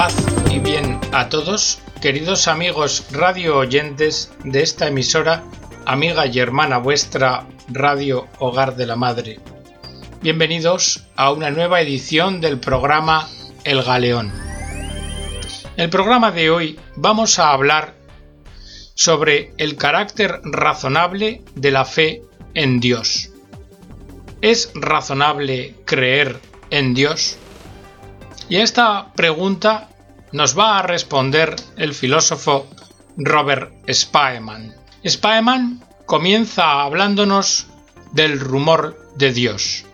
Paz 0.00 0.16
y 0.50 0.60
bien 0.60 0.98
a 1.12 1.28
todos, 1.28 1.78
queridos 2.00 2.48
amigos 2.48 3.04
radio 3.10 3.58
oyentes 3.58 4.32
de 4.44 4.62
esta 4.62 4.86
emisora, 4.86 5.44
amiga 5.84 6.24
y 6.24 6.38
hermana 6.38 6.78
vuestra 6.78 7.46
Radio 7.68 8.26
Hogar 8.38 8.76
de 8.76 8.86
la 8.86 8.96
Madre. 8.96 9.40
Bienvenidos 10.22 11.04
a 11.16 11.30
una 11.32 11.50
nueva 11.50 11.82
edición 11.82 12.40
del 12.40 12.58
programa 12.58 13.28
El 13.62 13.82
Galeón. 13.82 14.32
En 15.76 15.84
el 15.84 15.90
programa 15.90 16.30
de 16.30 16.48
hoy 16.48 16.80
vamos 16.96 17.38
a 17.38 17.50
hablar 17.50 17.94
sobre 18.94 19.52
el 19.58 19.76
carácter 19.76 20.40
razonable 20.44 21.42
de 21.56 21.70
la 21.72 21.84
fe 21.84 22.22
en 22.54 22.80
Dios. 22.80 23.32
¿Es 24.40 24.72
razonable 24.74 25.74
creer 25.84 26.40
en 26.70 26.94
Dios? 26.94 27.36
Y 28.48 28.56
a 28.56 28.64
esta 28.64 29.12
pregunta 29.14 29.89
nos 30.32 30.58
va 30.58 30.78
a 30.78 30.82
responder 30.82 31.56
el 31.76 31.94
filósofo 31.94 32.68
Robert 33.16 33.72
Spaeman. 33.90 34.74
Spaeman 35.06 35.84
comienza 36.06 36.82
hablándonos 36.82 37.66
del 38.12 38.40
rumor 38.40 39.12
de 39.16 39.32
Dios. 39.32 39.84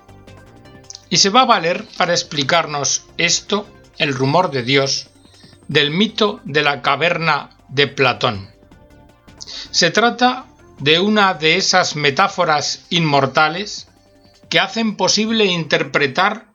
Y 1.09 1.19
se 1.19 1.31
va 1.31 1.43
a 1.43 1.47
valer 1.47 1.85
para 1.97 2.13
explicarnos 2.13 3.07
esto, 3.17 3.67
el 3.99 4.15
rumor 4.15 4.51
de 4.51 4.63
Dios, 4.63 5.11
del 5.69 5.91
mito 5.91 6.41
de 6.45 6.63
la 6.63 6.83
caverna 6.83 7.51
de 7.69 7.87
Platón. 7.87 8.51
Se 9.71 9.91
trata 9.91 10.47
de 10.79 11.01
una 11.01 11.35
de 11.35 11.57
esas 11.57 11.97
metáforas 11.97 12.87
inmortales 12.91 13.89
que 14.49 14.61
hacen 14.61 14.97
posible 14.97 15.45
interpretar 15.47 16.53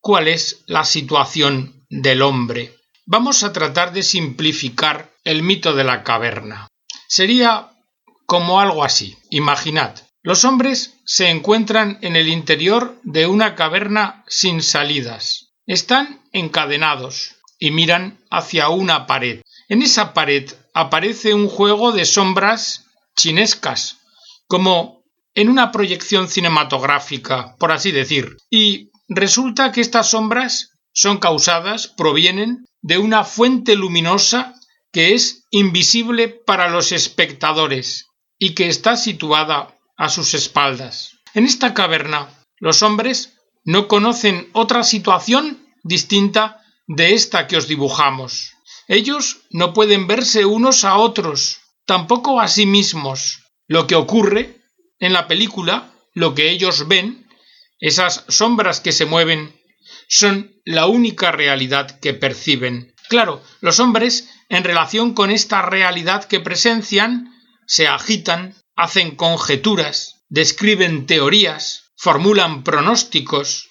cuál 0.00 0.28
es 0.28 0.62
la 0.66 0.84
situación 0.84 1.84
del 1.90 2.22
hombre. 2.22 2.74
Vamos 3.06 3.44
a 3.44 3.52
tratar 3.52 3.92
de 3.92 4.02
simplificar 4.02 5.12
el 5.22 5.42
mito 5.42 5.74
de 5.74 5.84
la 5.84 6.02
caverna. 6.02 6.68
Sería 7.08 7.70
como 8.26 8.60
algo 8.60 8.82
así. 8.82 9.16
Imaginad, 9.30 9.94
los 10.22 10.44
hombres 10.44 10.94
se 11.04 11.30
encuentran 11.30 11.98
en 12.02 12.16
el 12.16 12.28
interior 12.28 12.98
de 13.04 13.26
una 13.26 13.54
caverna 13.54 14.24
sin 14.26 14.60
salidas. 14.60 15.52
Están 15.66 16.20
encadenados 16.32 17.36
y 17.60 17.70
miran 17.70 18.18
hacia 18.30 18.68
una 18.70 19.06
pared. 19.06 19.42
En 19.68 19.82
esa 19.82 20.12
pared 20.12 20.50
aparece 20.74 21.32
un 21.32 21.48
juego 21.48 21.92
de 21.92 22.04
sombras 22.04 22.86
chinescas, 23.16 23.98
como 24.48 25.04
en 25.34 25.48
una 25.48 25.70
proyección 25.70 26.28
cinematográfica, 26.28 27.54
por 27.58 27.70
así 27.70 27.92
decir, 27.92 28.36
y 28.50 28.90
Resulta 29.08 29.70
que 29.70 29.80
estas 29.80 30.10
sombras 30.10 30.70
son 30.96 31.18
causadas, 31.18 31.88
provienen 31.88 32.64
de 32.80 32.96
una 32.96 33.22
fuente 33.22 33.76
luminosa 33.76 34.54
que 34.92 35.14
es 35.14 35.44
invisible 35.50 36.28
para 36.28 36.70
los 36.70 36.90
espectadores 36.90 38.06
y 38.38 38.54
que 38.54 38.68
está 38.68 38.96
situada 38.96 39.76
a 39.98 40.08
sus 40.08 40.32
espaldas. 40.32 41.18
En 41.34 41.44
esta 41.44 41.74
caverna, 41.74 42.30
los 42.58 42.82
hombres 42.82 43.34
no 43.62 43.88
conocen 43.88 44.48
otra 44.54 44.84
situación 44.84 45.66
distinta 45.82 46.62
de 46.86 47.12
esta 47.12 47.46
que 47.46 47.58
os 47.58 47.68
dibujamos. 47.68 48.54
Ellos 48.88 49.42
no 49.50 49.74
pueden 49.74 50.06
verse 50.06 50.46
unos 50.46 50.84
a 50.84 50.96
otros, 50.96 51.58
tampoco 51.84 52.40
a 52.40 52.48
sí 52.48 52.64
mismos. 52.64 53.42
Lo 53.68 53.86
que 53.86 53.96
ocurre 53.96 54.62
en 54.98 55.12
la 55.12 55.28
película, 55.28 55.92
lo 56.14 56.34
que 56.34 56.50
ellos 56.50 56.88
ven, 56.88 57.28
esas 57.80 58.24
sombras 58.28 58.80
que 58.80 58.92
se 58.92 59.04
mueven 59.04 59.54
son 60.08 60.52
la 60.64 60.86
única 60.86 61.32
realidad 61.32 61.98
que 62.00 62.14
perciben. 62.14 62.94
Claro, 63.08 63.42
los 63.60 63.80
hombres, 63.80 64.28
en 64.48 64.64
relación 64.64 65.14
con 65.14 65.30
esta 65.30 65.62
realidad 65.62 66.24
que 66.24 66.40
presencian, 66.40 67.32
se 67.66 67.86
agitan, 67.86 68.54
hacen 68.76 69.16
conjeturas, 69.16 70.24
describen 70.28 71.06
teorías, 71.06 71.84
formulan 71.96 72.62
pronósticos, 72.62 73.68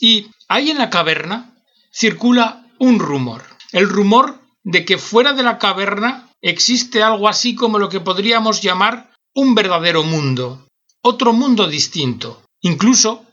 y 0.00 0.28
ahí 0.48 0.70
en 0.70 0.78
la 0.78 0.90
caverna 0.90 1.54
circula 1.92 2.66
un 2.78 2.98
rumor, 2.98 3.44
el 3.72 3.88
rumor 3.88 4.40
de 4.62 4.84
que 4.84 4.98
fuera 4.98 5.32
de 5.32 5.42
la 5.42 5.58
caverna 5.58 6.28
existe 6.40 7.02
algo 7.02 7.28
así 7.28 7.54
como 7.54 7.78
lo 7.78 7.88
que 7.88 8.00
podríamos 8.00 8.60
llamar 8.62 9.10
un 9.34 9.54
verdadero 9.54 10.02
mundo, 10.02 10.66
otro 11.02 11.32
mundo 11.32 11.66
distinto. 11.66 12.42
Incluso 12.60 13.24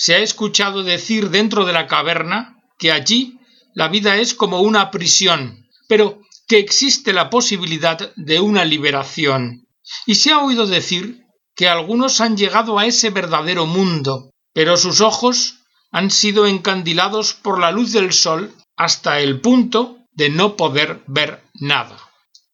se 0.00 0.14
ha 0.14 0.20
escuchado 0.20 0.82
decir 0.82 1.28
dentro 1.28 1.66
de 1.66 1.74
la 1.74 1.86
caverna 1.86 2.56
que 2.78 2.90
allí 2.90 3.38
la 3.74 3.88
vida 3.88 4.16
es 4.16 4.32
como 4.32 4.62
una 4.62 4.90
prisión, 4.90 5.68
pero 5.88 6.22
que 6.48 6.58
existe 6.58 7.12
la 7.12 7.28
posibilidad 7.28 8.10
de 8.16 8.40
una 8.40 8.64
liberación. 8.64 9.68
Y 10.06 10.14
se 10.14 10.32
ha 10.32 10.38
oído 10.38 10.66
decir 10.66 11.26
que 11.54 11.68
algunos 11.68 12.22
han 12.22 12.38
llegado 12.38 12.78
a 12.78 12.86
ese 12.86 13.10
verdadero 13.10 13.66
mundo, 13.66 14.30
pero 14.54 14.78
sus 14.78 15.02
ojos 15.02 15.58
han 15.92 16.10
sido 16.10 16.46
encandilados 16.46 17.34
por 17.34 17.60
la 17.60 17.70
luz 17.70 17.92
del 17.92 18.14
sol 18.14 18.54
hasta 18.76 19.20
el 19.20 19.42
punto 19.42 19.98
de 20.12 20.30
no 20.30 20.56
poder 20.56 21.02
ver 21.08 21.44
nada. 21.52 21.98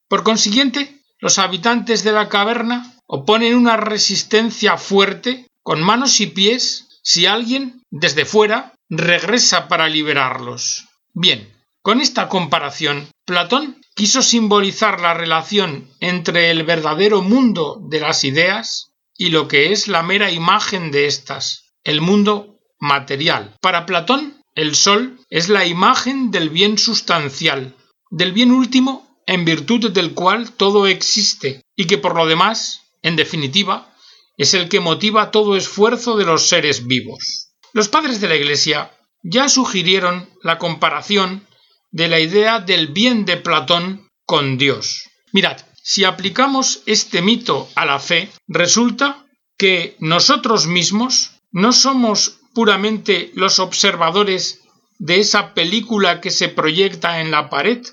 Por 0.09 0.25
consiguiente, 0.25 1.01
los 1.21 1.39
habitantes 1.39 2.03
de 2.03 2.11
la 2.11 2.29
caverna 2.29 2.97
oponen 3.07 3.55
una 3.55 3.77
resistencia 3.77 4.77
fuerte 4.79 5.47
con 5.63 5.81
manos 5.81 6.21
y 6.21 6.27
pies 6.27 6.86
si 7.07 7.25
alguien 7.25 7.83
desde 7.89 8.25
fuera 8.25 8.75
regresa 8.91 9.69
para 9.69 9.89
liberarlos. 9.89 10.89
Bien, 11.15 11.55
con 11.81 12.01
esta 12.01 12.29
comparación, 12.29 13.09
Platón 13.25 13.81
quiso 13.95 14.23
simbolizar 14.23 15.01
la 15.01 15.15
relación 15.15 15.89
entre 16.01 16.51
el 16.51 16.65
verdadero 16.65 17.23
mundo 17.23 17.79
de 17.81 18.01
las 18.01 18.25
ideas 18.25 18.91
y 19.17 19.31
lo 19.31 19.47
que 19.47 19.71
es 19.71 19.87
la 19.87 20.03
mera 20.03 20.33
imagen 20.33 20.91
de 20.91 21.07
éstas, 21.07 21.73
el 21.85 22.01
mundo 22.01 22.59
material. 22.81 23.55
Para 23.61 23.87
Platón, 23.87 24.43
el 24.57 24.75
sol 24.75 25.21
es 25.31 25.49
la 25.49 25.65
imagen 25.65 26.33
del 26.33 26.51
bien 26.51 26.77
sustancial, 26.77 27.77
del 28.11 28.33
bien 28.33 28.51
último 28.51 29.23
en 29.27 29.45
virtud 29.45 29.93
del 29.93 30.13
cual 30.13 30.51
todo 30.51 30.89
existe 30.89 31.63
y 31.77 31.87
que 31.87 31.99
por 31.99 32.17
lo 32.17 32.27
demás, 32.27 32.83
en 33.03 33.15
definitiva, 33.15 33.95
es 34.37 34.55
el 34.55 34.69
que 34.69 34.81
motiva 34.81 35.31
todo 35.31 35.57
esfuerzo 35.57 36.17
de 36.17 36.25
los 36.25 36.49
seres 36.49 36.87
vivos. 36.87 37.53
Los 37.73 37.89
padres 37.89 38.21
de 38.21 38.29
la 38.29 38.37
Iglesia 38.37 38.91
ya 39.23 39.49
sugirieron 39.49 40.29
la 40.43 40.59
comparación 40.59 41.47
de 41.91 42.09
la 42.09 42.21
idea 42.21 42.61
del 42.61 42.89
bien 42.89 43.25
de 43.25 43.37
Platón 43.37 44.09
con 44.25 44.59
Dios. 44.59 45.09
Mirad, 45.33 45.59
si 45.83 46.05
aplicamos 46.05 46.83
este 46.87 47.23
mito 47.23 47.69
a 47.75 47.87
la 47.87 47.99
fe, 47.99 48.31
resulta 48.49 49.25
que 49.57 49.97
nosotros 50.01 50.67
mismos 50.67 51.31
no 51.53 51.73
somos 51.73 52.41
puramente 52.55 53.31
los 53.35 53.59
observadores 53.59 54.61
de 54.99 55.21
esa 55.21 55.55
película 55.55 56.21
que 56.21 56.31
se 56.31 56.49
proyecta 56.49 57.21
en 57.21 57.31
la 57.31 57.51
pared 57.51 57.87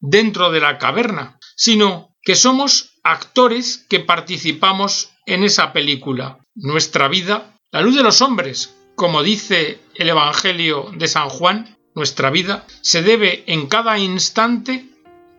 dentro 0.00 0.50
de 0.50 0.60
la 0.60 0.78
caverna, 0.78 1.38
sino 1.56 2.16
que 2.22 2.34
somos 2.34 2.98
actores 3.02 3.86
que 3.88 4.00
participamos 4.00 5.10
en 5.28 5.44
esa 5.44 5.72
película. 5.72 6.38
Nuestra 6.54 7.08
vida, 7.08 7.54
la 7.70 7.82
luz 7.82 7.94
de 7.94 8.02
los 8.02 8.20
hombres, 8.22 8.74
como 8.96 9.22
dice 9.22 9.78
el 9.94 10.08
Evangelio 10.08 10.90
de 10.96 11.06
San 11.06 11.28
Juan, 11.28 11.76
nuestra 11.94 12.30
vida 12.30 12.66
se 12.80 13.02
debe 13.02 13.44
en 13.46 13.66
cada 13.66 13.98
instante 13.98 14.86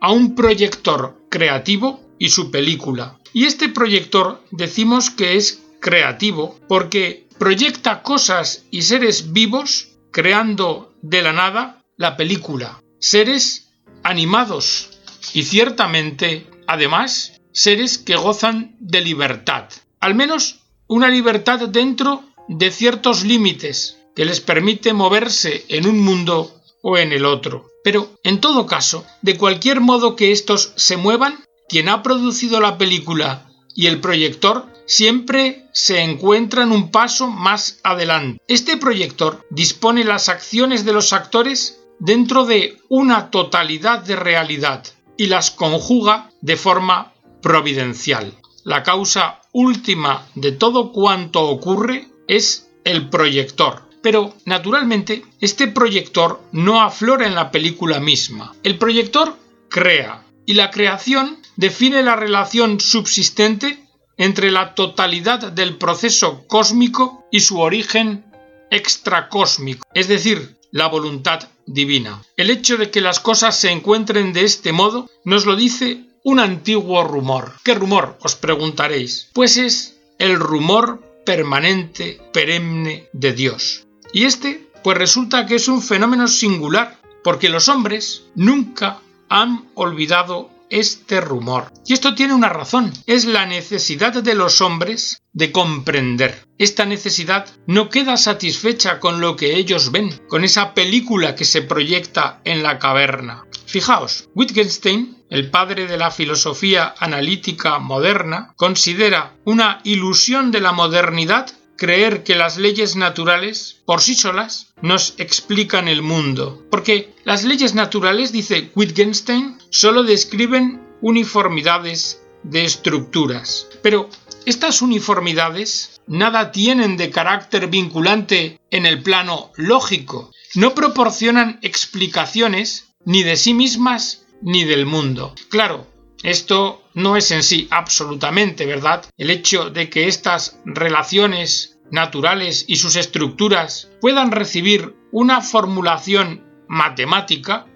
a 0.00 0.12
un 0.12 0.34
proyector 0.34 1.16
creativo 1.28 2.00
y 2.18 2.28
su 2.30 2.50
película. 2.50 3.18
Y 3.32 3.44
este 3.44 3.68
proyector 3.68 4.42
decimos 4.50 5.10
que 5.10 5.36
es 5.36 5.62
creativo 5.80 6.58
porque 6.68 7.26
proyecta 7.38 8.02
cosas 8.02 8.64
y 8.70 8.82
seres 8.82 9.32
vivos 9.32 9.88
creando 10.12 10.94
de 11.02 11.22
la 11.22 11.32
nada 11.32 11.82
la 11.96 12.16
película. 12.16 12.80
Seres 12.98 13.72
animados 14.02 14.90
y 15.32 15.42
ciertamente, 15.42 16.46
además, 16.66 17.39
seres 17.52 17.98
que 17.98 18.16
gozan 18.16 18.76
de 18.80 19.00
libertad, 19.00 19.68
al 20.00 20.14
menos 20.14 20.60
una 20.86 21.08
libertad 21.08 21.68
dentro 21.68 22.24
de 22.48 22.70
ciertos 22.70 23.24
límites 23.24 23.98
que 24.14 24.24
les 24.24 24.40
permite 24.40 24.92
moverse 24.92 25.64
en 25.68 25.86
un 25.86 26.00
mundo 26.00 26.60
o 26.82 26.98
en 26.98 27.12
el 27.12 27.24
otro. 27.24 27.70
Pero, 27.82 28.18
en 28.24 28.40
todo 28.40 28.66
caso, 28.66 29.06
de 29.22 29.38
cualquier 29.38 29.80
modo 29.80 30.16
que 30.16 30.32
estos 30.32 30.72
se 30.76 30.96
muevan, 30.96 31.44
quien 31.68 31.88
ha 31.88 32.02
producido 32.02 32.60
la 32.60 32.76
película 32.76 33.46
y 33.74 33.86
el 33.86 34.00
proyector 34.00 34.66
siempre 34.86 35.66
se 35.72 36.02
encuentran 36.02 36.72
un 36.72 36.90
paso 36.90 37.28
más 37.28 37.78
adelante. 37.84 38.42
Este 38.48 38.76
proyector 38.76 39.46
dispone 39.50 40.04
las 40.04 40.28
acciones 40.28 40.84
de 40.84 40.92
los 40.92 41.12
actores 41.12 41.80
dentro 42.00 42.44
de 42.44 42.78
una 42.88 43.30
totalidad 43.30 44.00
de 44.00 44.16
realidad 44.16 44.84
y 45.16 45.26
las 45.26 45.52
conjuga 45.52 46.30
de 46.40 46.56
forma 46.56 47.12
providencial. 47.40 48.34
La 48.64 48.82
causa 48.82 49.40
última 49.52 50.26
de 50.34 50.52
todo 50.52 50.92
cuanto 50.92 51.48
ocurre 51.48 52.08
es 52.28 52.70
el 52.84 53.08
proyector. 53.08 53.88
Pero, 54.02 54.34
naturalmente, 54.46 55.24
este 55.40 55.68
proyector 55.68 56.40
no 56.52 56.80
aflora 56.80 57.26
en 57.26 57.34
la 57.34 57.50
película 57.50 58.00
misma. 58.00 58.54
El 58.62 58.78
proyector 58.78 59.36
crea, 59.68 60.24
y 60.46 60.54
la 60.54 60.70
creación 60.70 61.38
define 61.56 62.02
la 62.02 62.16
relación 62.16 62.80
subsistente 62.80 63.86
entre 64.16 64.50
la 64.50 64.74
totalidad 64.74 65.52
del 65.52 65.76
proceso 65.76 66.44
cósmico 66.46 67.26
y 67.30 67.40
su 67.40 67.60
origen 67.60 68.24
extracósmico, 68.70 69.86
es 69.94 70.08
decir, 70.08 70.56
la 70.72 70.88
voluntad 70.88 71.48
divina. 71.66 72.22
El 72.36 72.50
hecho 72.50 72.76
de 72.76 72.90
que 72.90 73.00
las 73.00 73.20
cosas 73.20 73.56
se 73.58 73.70
encuentren 73.70 74.32
de 74.32 74.44
este 74.44 74.72
modo 74.72 75.08
nos 75.24 75.46
lo 75.46 75.56
dice 75.56 76.09
un 76.24 76.40
antiguo 76.40 77.04
rumor. 77.04 77.52
¿Qué 77.64 77.74
rumor? 77.74 78.18
os 78.20 78.36
preguntaréis. 78.36 79.30
Pues 79.32 79.56
es 79.56 80.00
el 80.18 80.38
rumor 80.38 81.02
permanente, 81.24 82.20
perenne 82.32 83.08
de 83.12 83.32
Dios. 83.32 83.86
Y 84.12 84.24
este, 84.24 84.70
pues 84.82 84.98
resulta 84.98 85.46
que 85.46 85.56
es 85.56 85.68
un 85.68 85.82
fenómeno 85.82 86.28
singular, 86.28 86.98
porque 87.22 87.48
los 87.48 87.68
hombres 87.68 88.24
nunca 88.34 89.00
han 89.28 89.68
olvidado 89.74 90.50
este 90.70 91.20
rumor. 91.20 91.72
Y 91.84 91.92
esto 91.92 92.14
tiene 92.14 92.32
una 92.32 92.48
razón, 92.48 92.92
es 93.06 93.24
la 93.24 93.44
necesidad 93.44 94.12
de 94.12 94.34
los 94.34 94.60
hombres 94.60 95.22
de 95.32 95.52
comprender. 95.52 96.46
Esta 96.58 96.86
necesidad 96.86 97.46
no 97.66 97.90
queda 97.90 98.16
satisfecha 98.16 99.00
con 99.00 99.20
lo 99.20 99.36
que 99.36 99.56
ellos 99.56 99.90
ven, 99.90 100.20
con 100.28 100.44
esa 100.44 100.74
película 100.74 101.34
que 101.34 101.44
se 101.44 101.62
proyecta 101.62 102.40
en 102.44 102.62
la 102.62 102.78
caverna. 102.78 103.44
Fijaos, 103.70 104.28
Wittgenstein, 104.34 105.16
el 105.30 105.48
padre 105.48 105.86
de 105.86 105.96
la 105.96 106.10
filosofía 106.10 106.92
analítica 106.98 107.78
moderna, 107.78 108.52
considera 108.56 109.36
una 109.44 109.80
ilusión 109.84 110.50
de 110.50 110.60
la 110.60 110.72
modernidad 110.72 111.52
creer 111.76 112.24
que 112.24 112.34
las 112.34 112.58
leyes 112.58 112.96
naturales 112.96 113.80
por 113.86 114.00
sí 114.00 114.16
solas 114.16 114.74
nos 114.82 115.14
explican 115.18 115.86
el 115.86 116.02
mundo. 116.02 116.66
Porque 116.68 117.14
las 117.22 117.44
leyes 117.44 117.76
naturales, 117.76 118.32
dice 118.32 118.72
Wittgenstein, 118.74 119.56
solo 119.70 120.02
describen 120.02 120.82
uniformidades 121.00 122.20
de 122.42 122.64
estructuras. 122.64 123.68
Pero 123.82 124.08
estas 124.46 124.82
uniformidades 124.82 126.00
nada 126.08 126.50
tienen 126.50 126.96
de 126.96 127.10
carácter 127.10 127.68
vinculante 127.68 128.58
en 128.72 128.84
el 128.84 129.00
plano 129.00 129.52
lógico. 129.54 130.32
No 130.56 130.74
proporcionan 130.74 131.60
explicaciones 131.62 132.89
ni 133.04 133.22
de 133.22 133.36
sí 133.36 133.54
mismas 133.54 134.26
ni 134.42 134.64
del 134.64 134.86
mundo. 134.86 135.34
Claro, 135.48 135.86
esto 136.22 136.82
no 136.94 137.16
es 137.16 137.30
en 137.30 137.42
sí 137.42 137.68
absolutamente 137.70 138.66
verdad. 138.66 139.04
El 139.16 139.30
hecho 139.30 139.70
de 139.70 139.88
que 139.88 140.08
estas 140.08 140.60
relaciones 140.64 141.78
naturales 141.90 142.64
y 142.68 142.76
sus 142.76 142.96
estructuras 142.96 143.90
puedan 144.00 144.30
recibir 144.30 144.94
una 145.12 145.40
formulación 145.40 146.44
matemática, 146.68 147.66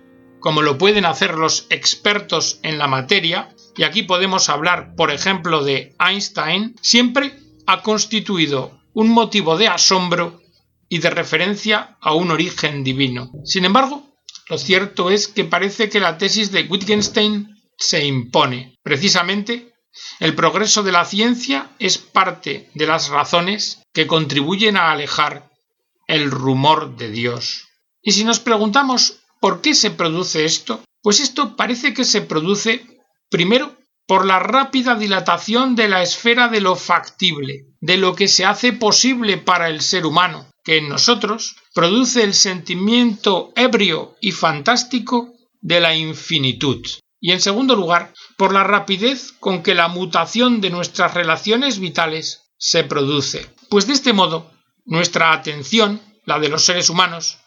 como 0.41 0.63
lo 0.63 0.79
pueden 0.79 1.05
hacer 1.05 1.35
los 1.35 1.67
expertos 1.71 2.61
en 2.63 2.79
la 2.79 2.87
materia, 2.87 3.49
y 3.77 3.83
aquí 3.83 4.03
podemos 4.03 4.49
hablar, 4.49 4.95
por 4.95 5.11
ejemplo, 5.11 5.65
de 5.65 5.97
Einstein, 5.99 6.77
siempre 6.81 7.39
ha 7.67 7.83
constituido 7.83 8.79
un 8.93 9.09
motivo 9.09 9.57
de 9.57 9.69
asombro 9.69 10.41
y 10.89 10.99
de 10.99 11.11
referencia 11.11 11.97
a 12.01 12.15
un 12.15 12.31
origen 12.31 12.85
divino. 12.85 13.33
Sin 13.45 13.65
embargo, 13.65 14.14
lo 14.49 14.59
cierto 14.59 15.11
es 15.11 15.29
que 15.29 15.45
parece 15.45 15.89
que 15.89 16.01
la 16.01 16.19
tesis 16.19 16.51
de 16.53 16.63
Wittgenstein 16.63 17.57
se 17.79 18.05
impone. 18.05 18.77
Precisamente, 18.83 19.73
el 20.21 20.35
progreso 20.35 20.83
de 20.83 20.93
la 20.93 21.05
ciencia 21.05 21.71
es 21.79 21.99
parte 21.99 22.71
de 22.75 22.87
las 22.87 23.09
razones 23.09 23.83
que 23.93 24.07
contribuyen 24.07 24.77
a 24.77 24.91
alejar 24.91 25.51
el 26.07 26.31
rumor 26.31 26.97
de 26.97 27.11
Dios. 27.11 27.69
Y 28.03 28.13
si 28.13 28.25
nos 28.25 28.41
preguntamos 28.41 29.21
por 29.41 29.61
qué 29.61 29.75
se 29.75 29.91
produce 29.91 30.45
esto, 30.45 30.83
pues 31.03 31.21
esto 31.21 31.57
parece 31.57 31.95
que 31.95 32.05
se 32.05 32.21
produce 32.21 32.87
primero 33.31 33.77
por 34.07 34.27
la 34.27 34.39
rápida 34.39 34.95
dilatación 34.95 35.77
de 35.77 35.89
la 35.89 36.03
esfera 36.03 36.49
de 36.49 36.61
lo 36.61 36.77
factible, 36.77 37.67
de 37.81 37.97
lo 37.97 38.15
que 38.15 38.29
se 38.29 38.45
hace 38.45 38.73
posible 38.73 39.39
para 39.39 39.69
el 39.69 39.81
ser 39.81 40.05
humano, 40.05 40.47
que 40.63 40.79
en 40.79 40.89
nosotros 40.89 41.57
produce 41.75 42.23
el 42.23 42.35
sentimiento 42.35 43.53
ebrio 43.57 44.17
y 44.21 44.33
fantástico 44.33 45.35
de 45.61 45.81
la 45.81 45.95
infinitud. 45.95 46.87
Y 47.21 47.33
en 47.33 47.41
segundo 47.41 47.75
lugar, 47.75 48.15
por 48.37 48.53
la 48.53 48.65
rapidez 48.65 49.33
con 49.33 49.63
que 49.63 49.75
la 49.75 49.89
mutación 49.89 50.61
de 50.61 50.71
nuestras 50.71 51.15
relaciones 51.15 51.79
vitales 51.81 52.53
se 52.57 52.85
produce. 52.85 53.51
Pues 53.71 53.87
de 53.87 53.95
este 53.95 54.13
modo, 54.13 54.53
nuestra 54.85 55.33
atención, 55.33 56.01
la 56.25 56.39
de 56.39 56.49
los 56.49 56.65
seres 56.65 56.91
humanos, 56.91 57.39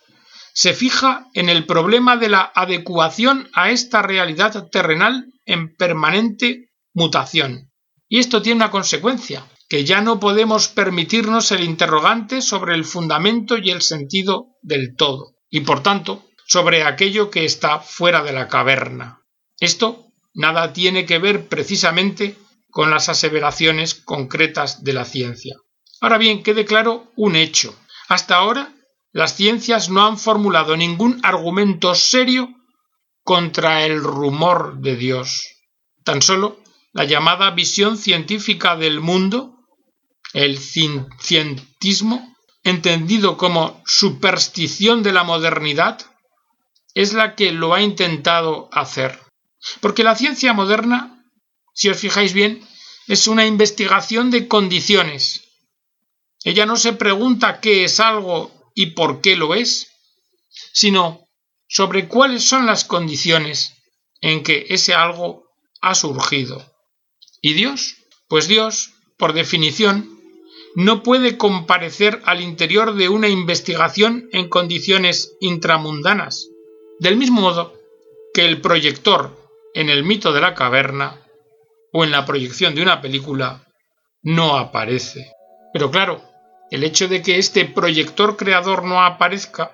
se 0.53 0.73
fija 0.73 1.27
en 1.33 1.49
el 1.49 1.65
problema 1.65 2.17
de 2.17 2.29
la 2.29 2.51
adecuación 2.55 3.47
a 3.53 3.69
esta 3.69 4.01
realidad 4.01 4.69
terrenal 4.71 5.31
en 5.45 5.75
permanente 5.75 6.71
mutación. 6.93 7.71
Y 8.09 8.19
esto 8.19 8.41
tiene 8.41 8.57
una 8.57 8.71
consecuencia, 8.71 9.45
que 9.67 9.83
ya 9.83 10.01
no 10.01 10.19
podemos 10.19 10.67
permitirnos 10.69 11.51
el 11.51 11.63
interrogante 11.63 12.41
sobre 12.41 12.75
el 12.75 12.85
fundamento 12.85 13.57
y 13.57 13.69
el 13.69 13.81
sentido 13.81 14.57
del 14.61 14.95
todo, 14.95 15.35
y 15.49 15.61
por 15.61 15.83
tanto 15.83 16.23
sobre 16.45 16.83
aquello 16.83 17.29
que 17.29 17.45
está 17.45 17.79
fuera 17.79 18.23
de 18.23 18.31
la 18.31 18.47
caverna. 18.47 19.21
Esto 19.59 20.05
nada 20.33 20.71
tiene 20.71 21.05
que 21.05 21.19
ver 21.19 21.47
precisamente 21.47 22.37
con 22.69 22.91
las 22.91 23.09
aseveraciones 23.09 23.95
concretas 23.95 24.83
de 24.83 24.93
la 24.93 25.03
ciencia. 25.03 25.57
Ahora 25.99 26.17
bien, 26.17 26.43
quede 26.43 26.63
claro 26.63 27.11
un 27.15 27.35
hecho. 27.35 27.75
Hasta 28.07 28.35
ahora, 28.35 28.73
las 29.11 29.35
ciencias 29.35 29.89
no 29.89 30.05
han 30.05 30.17
formulado 30.17 30.77
ningún 30.77 31.19
argumento 31.23 31.95
serio 31.95 32.49
contra 33.23 33.83
el 33.83 34.01
rumor 34.03 34.77
de 34.79 34.95
Dios. 34.95 35.43
Tan 36.03 36.21
solo 36.21 36.59
la 36.93 37.03
llamada 37.03 37.51
visión 37.51 37.97
científica 37.97 38.75
del 38.75 39.01
mundo, 39.01 39.56
el 40.37 40.59
cientismo, 40.59 42.35
entendido 42.63 43.37
como 43.37 43.81
superstición 43.87 45.01
de 45.01 45.11
la 45.11 45.23
modernidad, 45.23 45.99
es 46.93 47.13
la 47.13 47.33
que 47.33 47.51
lo 47.51 47.73
ha 47.73 47.81
intentado 47.81 48.69
hacer. 48.71 49.19
Porque 49.81 50.03
la 50.03 50.15
ciencia 50.15 50.53
moderna, 50.53 51.25
si 51.73 51.89
os 51.89 51.97
fijáis 51.97 52.33
bien, 52.33 52.63
es 53.07 53.27
una 53.27 53.47
investigación 53.47 54.29
de 54.29 54.47
condiciones. 54.47 55.41
Ella 56.43 56.67
no 56.67 56.75
se 56.75 56.93
pregunta 56.93 57.59
qué 57.59 57.83
es 57.83 57.99
algo 57.99 58.71
y 58.75 58.91
por 58.91 59.21
qué 59.21 59.37
lo 59.37 59.55
es, 59.55 59.87
sino 60.71 61.27
sobre 61.67 62.07
cuáles 62.07 62.43
son 62.43 62.67
las 62.67 62.85
condiciones 62.85 63.73
en 64.21 64.43
que 64.43 64.67
ese 64.69 64.93
algo 64.93 65.49
ha 65.81 65.95
surgido. 65.95 66.63
¿Y 67.41 67.53
Dios? 67.53 67.95
Pues 68.27 68.47
Dios, 68.47 68.91
por 69.17 69.33
definición, 69.33 70.16
no 70.77 71.01
puede 71.01 71.37
comparecer 71.37 72.21
al 72.25 72.39
interior 72.39 72.93
de 72.93 73.09
una 73.09 73.27
investigación 73.27 74.29
en 74.31 74.47
condiciones 74.47 75.35
intramundanas, 75.39 76.51
del 76.99 77.17
mismo 77.17 77.41
modo 77.41 77.73
que 78.31 78.45
el 78.45 78.61
proyector 78.61 79.35
en 79.73 79.89
el 79.89 80.03
mito 80.03 80.33
de 80.33 80.41
la 80.41 80.53
caverna 80.53 81.19
o 81.91 82.03
en 82.03 82.11
la 82.11 82.27
proyección 82.27 82.75
de 82.75 82.83
una 82.83 83.01
película 83.01 83.63
no 84.21 84.55
aparece. 84.55 85.31
Pero 85.73 85.89
claro, 85.89 86.21
el 86.69 86.83
hecho 86.83 87.07
de 87.07 87.23
que 87.23 87.39
este 87.39 87.65
proyector 87.65 88.37
creador 88.37 88.83
no 88.83 89.03
aparezca 89.03 89.71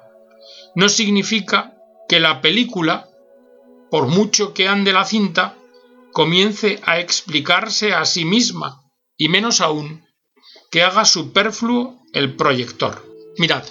no 0.74 0.88
significa 0.88 1.74
que 2.07 2.22
la 2.22 2.39
película, 2.39 3.10
por 3.91 4.07
mucho 4.07 4.53
que 4.53 4.69
ande 4.69 4.93
la 4.93 5.03
cinta, 5.03 5.57
comience 6.13 6.79
a 6.86 7.00
explicarse 7.00 7.93
a 7.93 8.05
sí 8.05 8.24
misma, 8.24 8.81
y 9.17 9.27
menos 9.27 9.60
aún 9.60 10.02
que 10.74 10.82
haga 10.82 11.06
superfluo 11.06 12.00
el 12.13 12.36
proyector. 12.36 13.06
Mirad, 13.38 13.63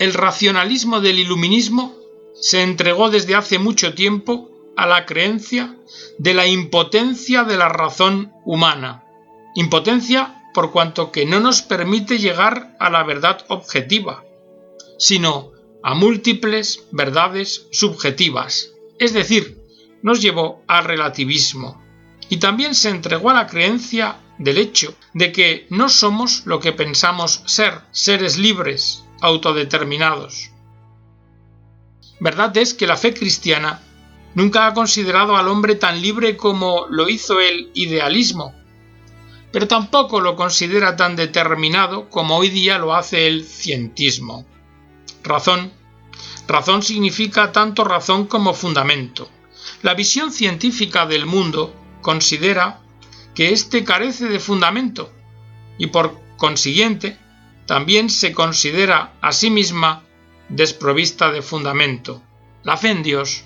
el 0.00 0.12
racionalismo 0.12 1.00
del 1.00 1.20
iluminismo 1.20 1.94
se 2.34 2.64
entregó 2.64 3.10
desde 3.10 3.36
hace 3.36 3.60
mucho 3.60 3.94
tiempo 3.94 4.50
a 4.76 4.88
la 4.88 5.06
creencia 5.06 5.76
de 6.18 6.34
la 6.34 6.48
impotencia 6.48 7.44
de 7.44 7.56
la 7.56 7.68
razón 7.68 8.32
humana. 8.44 9.04
Impotencia 9.54 10.42
por 10.52 10.72
cuanto 10.72 11.12
que 11.12 11.26
no 11.26 11.38
nos 11.38 11.62
permite 11.62 12.18
llegar 12.18 12.76
a 12.80 12.90
la 12.90 13.04
verdad 13.04 13.46
objetiva, 13.46 14.24
sino 14.98 15.52
a 15.84 15.94
múltiples 15.94 16.88
verdades 16.90 17.68
subjetivas, 17.70 18.72
es 18.98 19.12
decir, 19.12 19.60
nos 20.02 20.20
llevó 20.20 20.64
al 20.66 20.86
relativismo. 20.86 21.80
Y 22.28 22.38
también 22.38 22.74
se 22.74 22.90
entregó 22.90 23.30
a 23.30 23.34
la 23.34 23.46
creencia 23.46 24.16
del 24.38 24.58
hecho 24.58 24.94
de 25.14 25.32
que 25.32 25.66
no 25.70 25.88
somos 25.88 26.44
lo 26.46 26.60
que 26.60 26.72
pensamos 26.72 27.42
ser, 27.46 27.80
seres 27.90 28.36
libres, 28.38 29.04
autodeterminados. 29.20 30.50
Verdad 32.20 32.56
es 32.56 32.74
que 32.74 32.86
la 32.86 32.96
fe 32.96 33.14
cristiana 33.14 33.82
nunca 34.34 34.66
ha 34.66 34.74
considerado 34.74 35.36
al 35.36 35.48
hombre 35.48 35.74
tan 35.74 36.00
libre 36.00 36.36
como 36.36 36.86
lo 36.90 37.08
hizo 37.08 37.40
el 37.40 37.70
idealismo, 37.74 38.54
pero 39.52 39.68
tampoco 39.68 40.20
lo 40.20 40.36
considera 40.36 40.96
tan 40.96 41.16
determinado 41.16 42.10
como 42.10 42.36
hoy 42.36 42.50
día 42.50 42.78
lo 42.78 42.94
hace 42.94 43.26
el 43.26 43.44
cientismo. 43.44 44.46
razón. 45.22 45.72
Razón 46.46 46.82
significa 46.82 47.50
tanto 47.50 47.82
razón 47.82 48.26
como 48.26 48.54
fundamento. 48.54 49.28
La 49.82 49.94
visión 49.94 50.30
científica 50.30 51.04
del 51.04 51.26
mundo 51.26 51.74
considera 52.02 52.80
que 53.36 53.52
éste 53.52 53.84
carece 53.84 54.26
de 54.26 54.40
fundamento 54.40 55.12
y 55.78 55.88
por 55.88 56.18
consiguiente 56.38 57.18
también 57.66 58.08
se 58.08 58.32
considera 58.32 59.12
a 59.20 59.32
sí 59.32 59.50
misma 59.50 60.02
desprovista 60.48 61.30
de 61.30 61.42
fundamento. 61.42 62.22
La 62.62 62.78
fe 62.78 62.90
en 62.90 63.02
Dios 63.02 63.44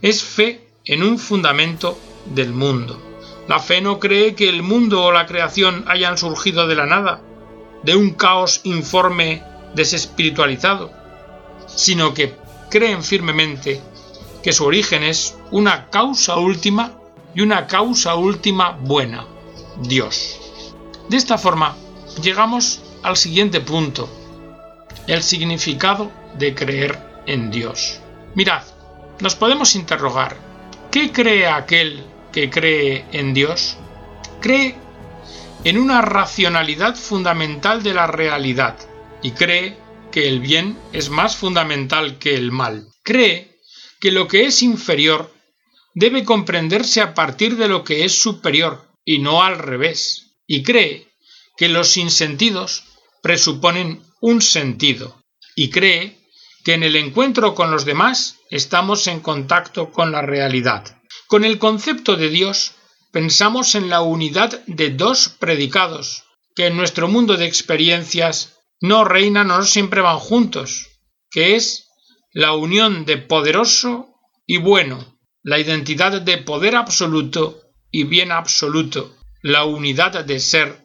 es 0.00 0.24
fe 0.24 0.68
en 0.86 1.02
un 1.02 1.18
fundamento 1.18 1.98
del 2.34 2.52
mundo. 2.52 3.00
La 3.46 3.60
fe 3.60 3.82
no 3.82 4.00
cree 4.00 4.34
que 4.34 4.48
el 4.48 4.62
mundo 4.62 5.04
o 5.04 5.12
la 5.12 5.26
creación 5.26 5.84
hayan 5.86 6.16
surgido 6.16 6.66
de 6.66 6.74
la 6.74 6.86
nada, 6.86 7.20
de 7.82 7.94
un 7.96 8.12
caos 8.12 8.62
informe 8.64 9.42
desespiritualizado, 9.74 10.90
sino 11.66 12.14
que 12.14 12.34
creen 12.70 13.02
firmemente 13.02 13.82
que 14.42 14.52
su 14.52 14.64
origen 14.64 15.02
es 15.02 15.36
una 15.50 15.90
causa 15.90 16.36
última 16.36 17.03
y 17.34 17.40
una 17.40 17.66
causa 17.66 18.14
última 18.14 18.70
buena, 18.70 19.26
Dios. 19.80 20.40
De 21.08 21.16
esta 21.16 21.38
forma, 21.38 21.76
llegamos 22.22 22.82
al 23.02 23.16
siguiente 23.16 23.60
punto, 23.60 24.08
el 25.06 25.22
significado 25.22 26.10
de 26.38 26.54
creer 26.54 26.98
en 27.26 27.50
Dios. 27.50 28.00
Mirad, 28.34 28.62
nos 29.20 29.34
podemos 29.34 29.74
interrogar, 29.74 30.36
¿qué 30.90 31.12
cree 31.12 31.46
aquel 31.46 32.04
que 32.32 32.50
cree 32.50 33.04
en 33.12 33.34
Dios? 33.34 33.76
Cree 34.40 34.76
en 35.64 35.78
una 35.78 36.02
racionalidad 36.02 36.94
fundamental 36.94 37.82
de 37.82 37.94
la 37.94 38.06
realidad 38.06 38.76
y 39.22 39.32
cree 39.32 39.76
que 40.10 40.28
el 40.28 40.40
bien 40.40 40.78
es 40.92 41.10
más 41.10 41.36
fundamental 41.36 42.18
que 42.18 42.34
el 42.34 42.52
mal. 42.52 42.86
Cree 43.02 43.58
que 44.00 44.12
lo 44.12 44.28
que 44.28 44.46
es 44.46 44.62
inferior 44.62 45.33
debe 45.94 46.24
comprenderse 46.24 47.00
a 47.00 47.14
partir 47.14 47.56
de 47.56 47.68
lo 47.68 47.84
que 47.84 48.04
es 48.04 48.12
superior 48.12 48.88
y 49.04 49.18
no 49.18 49.42
al 49.42 49.58
revés. 49.58 50.36
Y 50.46 50.62
cree 50.62 51.08
que 51.56 51.68
los 51.68 51.88
sinsentidos 51.88 52.84
presuponen 53.22 54.02
un 54.20 54.42
sentido. 54.42 55.22
Y 55.54 55.70
cree 55.70 56.18
que 56.64 56.74
en 56.74 56.82
el 56.82 56.96
encuentro 56.96 57.54
con 57.54 57.70
los 57.70 57.84
demás 57.84 58.38
estamos 58.50 59.06
en 59.06 59.20
contacto 59.20 59.92
con 59.92 60.12
la 60.12 60.22
realidad. 60.22 61.00
Con 61.26 61.44
el 61.44 61.58
concepto 61.58 62.16
de 62.16 62.28
Dios 62.28 62.72
pensamos 63.12 63.74
en 63.74 63.88
la 63.88 64.00
unidad 64.00 64.64
de 64.66 64.90
dos 64.90 65.28
predicados, 65.28 66.24
que 66.56 66.66
en 66.66 66.76
nuestro 66.76 67.06
mundo 67.06 67.36
de 67.36 67.46
experiencias 67.46 68.58
no 68.80 69.04
reinan 69.04 69.50
o 69.50 69.58
no 69.58 69.64
siempre 69.64 70.00
van 70.00 70.18
juntos, 70.18 70.88
que 71.30 71.54
es 71.54 71.88
la 72.32 72.54
unión 72.54 73.04
de 73.04 73.18
poderoso 73.18 74.08
y 74.46 74.58
bueno, 74.58 75.13
la 75.44 75.58
identidad 75.58 76.20
de 76.22 76.38
poder 76.38 76.74
absoluto 76.74 77.60
y 77.90 78.04
bien 78.04 78.32
absoluto, 78.32 79.14
la 79.42 79.64
unidad 79.64 80.24
de 80.24 80.40
ser 80.40 80.84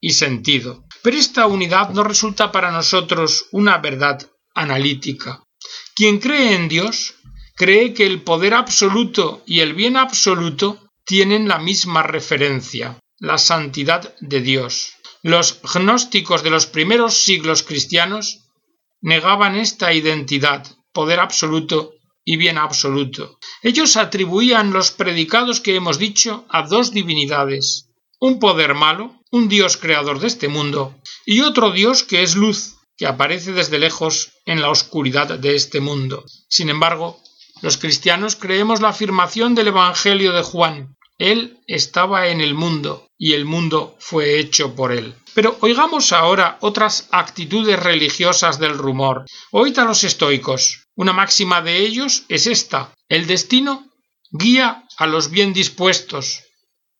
y 0.00 0.12
sentido. 0.12 0.84
Pero 1.02 1.18
esta 1.18 1.46
unidad 1.46 1.90
no 1.90 2.04
resulta 2.04 2.52
para 2.52 2.70
nosotros 2.70 3.46
una 3.50 3.78
verdad 3.78 4.22
analítica. 4.54 5.42
Quien 5.94 6.18
cree 6.20 6.54
en 6.54 6.68
Dios 6.68 7.14
cree 7.56 7.94
que 7.94 8.06
el 8.06 8.22
poder 8.22 8.54
absoluto 8.54 9.42
y 9.44 9.60
el 9.60 9.74
bien 9.74 9.96
absoluto 9.96 10.88
tienen 11.04 11.48
la 11.48 11.58
misma 11.58 12.04
referencia, 12.04 13.00
la 13.18 13.38
santidad 13.38 14.14
de 14.20 14.40
Dios. 14.40 14.92
Los 15.22 15.60
gnósticos 15.62 16.44
de 16.44 16.50
los 16.50 16.66
primeros 16.66 17.14
siglos 17.16 17.64
cristianos 17.64 18.50
negaban 19.00 19.56
esta 19.56 19.92
identidad, 19.92 20.64
poder 20.92 21.18
absoluto 21.18 21.95
y 22.26 22.36
bien 22.36 22.58
absoluto. 22.58 23.38
Ellos 23.62 23.96
atribuían 23.96 24.72
los 24.72 24.90
predicados 24.90 25.60
que 25.60 25.76
hemos 25.76 25.98
dicho 25.98 26.44
a 26.50 26.62
dos 26.62 26.92
divinidades, 26.92 27.88
un 28.20 28.38
poder 28.40 28.74
malo, 28.74 29.14
un 29.30 29.48
Dios 29.48 29.76
creador 29.76 30.18
de 30.18 30.26
este 30.26 30.48
mundo, 30.48 30.96
y 31.24 31.40
otro 31.40 31.70
Dios 31.70 32.02
que 32.02 32.22
es 32.22 32.34
luz, 32.34 32.74
que 32.98 33.06
aparece 33.06 33.52
desde 33.52 33.78
lejos 33.78 34.32
en 34.44 34.60
la 34.60 34.70
oscuridad 34.70 35.38
de 35.38 35.54
este 35.54 35.80
mundo. 35.80 36.24
Sin 36.48 36.68
embargo, 36.68 37.20
los 37.62 37.78
cristianos 37.78 38.34
creemos 38.34 38.80
la 38.80 38.88
afirmación 38.88 39.54
del 39.54 39.68
Evangelio 39.68 40.32
de 40.32 40.42
Juan. 40.42 40.96
Él 41.18 41.60
estaba 41.66 42.28
en 42.28 42.40
el 42.40 42.54
mundo 42.54 43.06
y 43.16 43.34
el 43.34 43.44
mundo 43.44 43.96
fue 44.00 44.40
hecho 44.40 44.74
por 44.74 44.92
él. 44.92 45.14
Pero 45.34 45.56
oigamos 45.60 46.12
ahora 46.12 46.58
otras 46.60 47.08
actitudes 47.12 47.78
religiosas 47.78 48.58
del 48.58 48.76
rumor. 48.76 49.26
Oíd 49.52 49.78
a 49.78 49.84
los 49.84 50.02
estoicos. 50.02 50.85
Una 50.96 51.12
máxima 51.12 51.60
de 51.60 51.80
ellos 51.80 52.24
es 52.28 52.46
esta. 52.46 52.94
El 53.10 53.26
destino 53.26 53.92
guía 54.30 54.84
a 54.96 55.06
los 55.06 55.30
bien 55.30 55.52
dispuestos, 55.52 56.42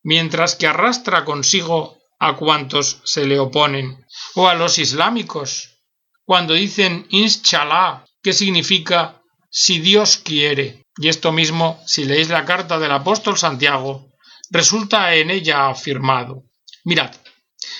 mientras 0.02 0.54
que 0.54 0.66
arrastra 0.66 1.24
consigo 1.24 1.96
a 2.18 2.36
cuantos 2.36 3.00
se 3.04 3.24
le 3.24 3.38
oponen. 3.38 4.04
O 4.34 4.48
a 4.48 4.54
los 4.54 4.78
islámicos 4.78 5.78
cuando 6.26 6.52
dicen 6.52 7.06
inshallah, 7.08 8.04
que 8.22 8.34
significa 8.34 9.22
si 9.50 9.78
Dios 9.78 10.18
quiere. 10.18 10.84
Y 10.98 11.08
esto 11.08 11.32
mismo, 11.32 11.82
si 11.86 12.04
leéis 12.04 12.28
la 12.28 12.44
carta 12.44 12.78
del 12.78 12.92
apóstol 12.92 13.38
Santiago, 13.38 14.10
resulta 14.50 15.14
en 15.14 15.30
ella 15.30 15.68
afirmado. 15.68 16.42
Mirad, 16.84 17.14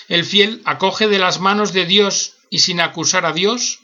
el 0.08 0.24
fiel 0.24 0.62
acoge 0.64 1.08
de 1.08 1.18
las 1.18 1.40
manos 1.40 1.74
de 1.74 1.84
Dios 1.84 2.36
y 2.48 2.60
sin 2.60 2.80
acusar 2.80 3.26
a 3.26 3.32
Dios 3.34 3.80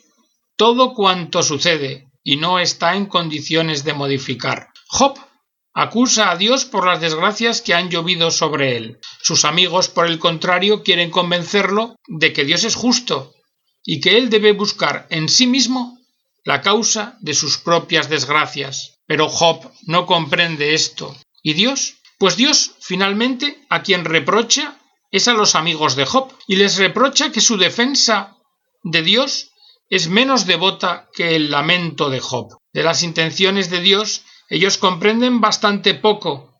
todo 0.56 0.94
cuanto 0.94 1.42
sucede 1.42 2.11
y 2.22 2.36
no 2.36 2.58
está 2.58 2.96
en 2.96 3.06
condiciones 3.06 3.84
de 3.84 3.94
modificar. 3.94 4.68
Job 4.86 5.18
acusa 5.74 6.30
a 6.30 6.36
Dios 6.36 6.64
por 6.64 6.86
las 6.86 7.00
desgracias 7.00 7.60
que 7.60 7.74
han 7.74 7.90
llovido 7.90 8.30
sobre 8.30 8.76
él. 8.76 8.98
Sus 9.22 9.44
amigos, 9.44 9.88
por 9.88 10.06
el 10.06 10.18
contrario, 10.18 10.82
quieren 10.82 11.10
convencerlo 11.10 11.96
de 12.06 12.32
que 12.32 12.44
Dios 12.44 12.64
es 12.64 12.74
justo 12.74 13.34
y 13.84 14.00
que 14.00 14.16
él 14.18 14.30
debe 14.30 14.52
buscar 14.52 15.06
en 15.10 15.28
sí 15.28 15.46
mismo 15.46 15.98
la 16.44 16.60
causa 16.60 17.16
de 17.20 17.34
sus 17.34 17.58
propias 17.58 18.08
desgracias. 18.08 19.00
Pero 19.06 19.28
Job 19.28 19.70
no 19.86 20.06
comprende 20.06 20.74
esto. 20.74 21.16
¿Y 21.42 21.54
Dios? 21.54 21.94
Pues 22.18 22.36
Dios, 22.36 22.76
finalmente, 22.80 23.64
a 23.68 23.82
quien 23.82 24.04
reprocha 24.04 24.78
es 25.10 25.28
a 25.28 25.34
los 25.34 25.54
amigos 25.54 25.94
de 25.94 26.06
Job, 26.06 26.32
y 26.46 26.56
les 26.56 26.78
reprocha 26.78 27.30
que 27.30 27.40
su 27.40 27.58
defensa 27.58 28.36
de 28.82 29.02
Dios 29.02 29.51
es 29.92 30.08
menos 30.08 30.46
devota 30.46 31.10
que 31.12 31.36
el 31.36 31.50
lamento 31.50 32.08
de 32.08 32.18
Job. 32.18 32.56
De 32.72 32.82
las 32.82 33.02
intenciones 33.02 33.68
de 33.68 33.82
Dios 33.82 34.24
ellos 34.48 34.78
comprenden 34.78 35.42
bastante 35.42 35.92
poco, 35.92 36.54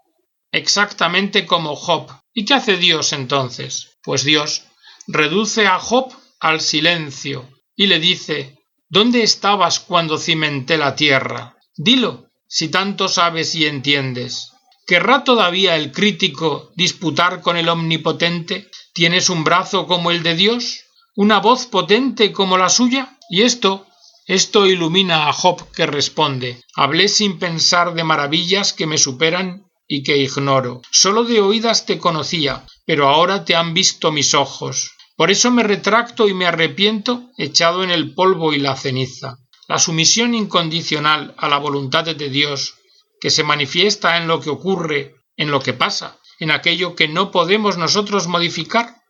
exactamente 0.50 1.46
como 1.46 1.74
Job. 1.74 2.12
¿Y 2.34 2.44
qué 2.44 2.52
hace 2.52 2.76
Dios 2.76 3.14
entonces? 3.14 3.96
Pues 4.02 4.24
Dios 4.24 4.64
reduce 5.06 5.66
a 5.66 5.78
Job 5.78 6.12
al 6.40 6.60
silencio 6.60 7.48
y 7.74 7.86
le 7.86 8.00
dice 8.00 8.58
¿Dónde 8.90 9.22
estabas 9.22 9.80
cuando 9.80 10.18
cimenté 10.18 10.76
la 10.76 10.94
tierra? 10.94 11.56
Dilo, 11.74 12.26
si 12.46 12.68
tanto 12.68 13.08
sabes 13.08 13.54
y 13.54 13.64
entiendes. 13.64 14.52
¿Querrá 14.86 15.24
todavía 15.24 15.76
el 15.76 15.90
crítico 15.90 16.70
disputar 16.76 17.40
con 17.40 17.56
el 17.56 17.70
omnipotente? 17.70 18.68
¿Tienes 18.92 19.30
un 19.30 19.42
brazo 19.42 19.86
como 19.86 20.10
el 20.10 20.22
de 20.22 20.34
Dios? 20.34 20.84
¿Una 21.14 21.40
voz 21.40 21.66
potente 21.66 22.32
como 22.32 22.58
la 22.58 22.68
suya? 22.68 23.18
Y 23.32 23.44
esto, 23.44 23.86
esto 24.26 24.66
ilumina 24.66 25.26
a 25.26 25.32
Job 25.32 25.72
que 25.72 25.86
responde 25.86 26.60
Hablé 26.76 27.08
sin 27.08 27.38
pensar 27.38 27.94
de 27.94 28.04
maravillas 28.04 28.74
que 28.74 28.86
me 28.86 28.98
superan 28.98 29.70
y 29.88 30.02
que 30.02 30.18
ignoro. 30.18 30.82
Solo 30.90 31.24
de 31.24 31.40
oídas 31.40 31.86
te 31.86 31.96
conocía, 31.96 32.66
pero 32.84 33.08
ahora 33.08 33.46
te 33.46 33.56
han 33.56 33.72
visto 33.72 34.12
mis 34.12 34.34
ojos. 34.34 34.90
Por 35.16 35.30
eso 35.30 35.50
me 35.50 35.62
retracto 35.62 36.28
y 36.28 36.34
me 36.34 36.44
arrepiento 36.44 37.30
echado 37.38 37.82
en 37.82 37.90
el 37.90 38.12
polvo 38.12 38.52
y 38.52 38.58
la 38.58 38.76
ceniza. 38.76 39.38
La 39.66 39.78
sumisión 39.78 40.34
incondicional 40.34 41.34
a 41.38 41.48
la 41.48 41.56
voluntad 41.56 42.04
de 42.04 42.28
Dios, 42.28 42.74
que 43.18 43.30
se 43.30 43.44
manifiesta 43.44 44.18
en 44.18 44.28
lo 44.28 44.40
que 44.40 44.50
ocurre, 44.50 45.14
en 45.38 45.50
lo 45.50 45.60
que 45.62 45.72
pasa, 45.72 46.18
en 46.38 46.50
aquello 46.50 46.94
que 46.94 47.08
no 47.08 47.30
podemos 47.30 47.78
nosotros 47.78 48.26
modificar, 48.26 49.01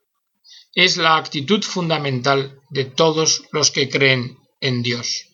es 0.74 0.96
la 0.96 1.16
actitud 1.16 1.62
fundamental 1.62 2.60
de 2.70 2.84
todos 2.84 3.44
los 3.52 3.70
que 3.70 3.88
creen 3.88 4.38
en 4.60 4.82
Dios. 4.82 5.26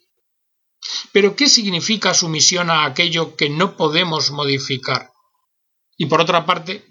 Pero 1.13 1.37
¿qué 1.37 1.49
significa 1.49 2.15
sumisión 2.15 2.71
a 2.71 2.85
aquello 2.85 3.37
que 3.37 3.49
no 3.49 3.77
podemos 3.77 4.31
modificar? 4.31 5.13
Y 5.97 6.07
por 6.07 6.21
otra 6.21 6.47
parte, 6.47 6.85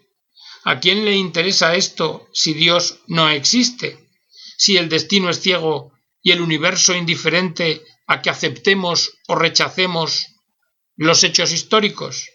¿A 0.70 0.82
quién 0.82 1.06
le 1.06 1.16
interesa 1.16 1.75
esto 1.75 2.27
si 2.34 2.54
Dios 2.54 3.00
no 3.08 3.30
existe? 3.30 4.10
Si 4.58 4.75
el 4.75 4.89
destino 4.89 5.30
es 5.30 5.39
ciego 5.39 5.94
y 6.22 6.32
el 6.32 6.42
universo 6.42 6.94
indiferente 6.94 7.86
a 8.06 8.22
que 8.22 8.30
aceptemos 8.30 9.18
o 9.30 9.36
rechacemos 9.36 10.25
los 10.98 11.24
hechos 11.24 11.54
históricos. 11.54 12.30